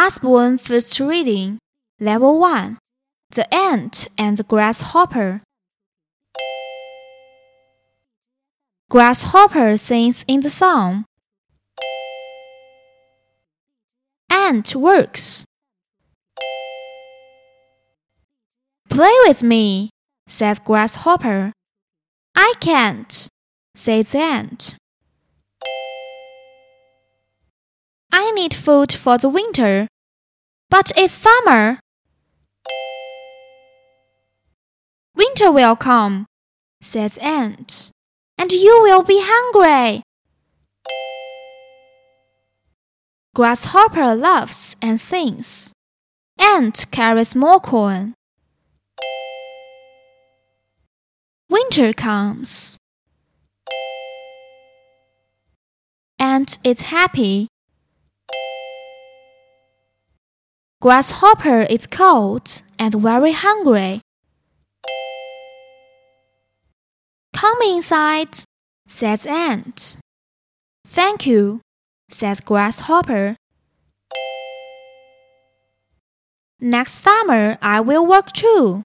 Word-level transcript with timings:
Usborne 0.00 0.58
First 0.58 1.00
Reading, 1.00 1.58
Level 1.98 2.38
1 2.38 2.78
The 3.32 3.52
Ant 3.52 4.06
and 4.16 4.36
the 4.36 4.44
Grasshopper. 4.44 5.42
Grasshopper 8.88 9.76
sings 9.76 10.24
in 10.28 10.38
the 10.38 10.50
song. 10.50 11.04
Ant 14.30 14.76
works. 14.76 15.44
Play 18.88 19.14
with 19.26 19.42
me, 19.42 19.90
says 20.28 20.60
Grasshopper. 20.60 21.52
I 22.36 22.54
can't, 22.60 23.28
says 23.74 24.12
the 24.12 24.18
ant. 24.18 24.76
Need 28.38 28.54
food 28.54 28.92
for 28.92 29.18
the 29.18 29.28
winter, 29.28 29.88
but 30.70 30.92
it's 30.96 31.12
summer. 31.12 31.80
Winter 35.16 35.50
will 35.50 35.74
come, 35.74 36.26
says 36.80 37.18
ant, 37.18 37.90
and 38.38 38.52
you 38.52 38.80
will 38.82 39.02
be 39.02 39.18
hungry. 39.20 40.02
Grasshopper 43.34 44.14
laughs 44.14 44.76
and 44.80 45.00
sings. 45.00 45.72
Ant 46.38 46.86
carries 46.92 47.34
more 47.34 47.58
corn. 47.58 48.14
Winter 51.50 51.92
comes. 51.92 52.78
Ant 56.20 56.58
is 56.62 56.82
happy. 56.82 57.48
Grasshopper 60.80 61.62
is 61.62 61.88
cold 61.88 62.62
and 62.78 62.94
very 62.94 63.32
hungry. 63.32 64.00
Come 67.34 67.58
inside, 67.66 68.44
says 68.86 69.26
Ant. 69.26 69.98
Thank 70.86 71.26
you, 71.26 71.62
says 72.10 72.38
Grasshopper. 72.38 73.34
Next 76.60 77.02
summer 77.02 77.58
I 77.60 77.80
will 77.80 78.06
work 78.06 78.30
too. 78.30 78.84